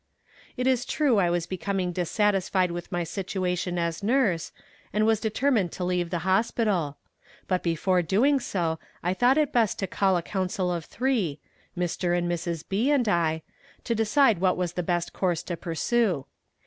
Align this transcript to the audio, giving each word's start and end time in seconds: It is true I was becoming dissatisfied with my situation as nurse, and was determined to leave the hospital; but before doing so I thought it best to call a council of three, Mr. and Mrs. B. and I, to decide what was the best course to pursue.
It 0.57 0.65
is 0.65 0.83
true 0.83 1.19
I 1.19 1.29
was 1.29 1.45
becoming 1.45 1.91
dissatisfied 1.91 2.71
with 2.71 2.91
my 2.91 3.03
situation 3.03 3.77
as 3.77 4.01
nurse, 4.01 4.51
and 4.91 5.05
was 5.05 5.19
determined 5.19 5.71
to 5.73 5.83
leave 5.83 6.09
the 6.09 6.25
hospital; 6.25 6.97
but 7.47 7.61
before 7.61 8.01
doing 8.01 8.39
so 8.39 8.79
I 9.03 9.13
thought 9.13 9.37
it 9.37 9.53
best 9.53 9.77
to 9.77 9.85
call 9.85 10.17
a 10.17 10.23
council 10.23 10.71
of 10.73 10.85
three, 10.85 11.39
Mr. 11.77 12.17
and 12.17 12.27
Mrs. 12.27 12.67
B. 12.67 12.89
and 12.89 13.07
I, 13.07 13.43
to 13.83 13.93
decide 13.93 14.41
what 14.41 14.57
was 14.57 14.73
the 14.73 14.81
best 14.81 15.13
course 15.13 15.43
to 15.43 15.55
pursue. 15.55 16.25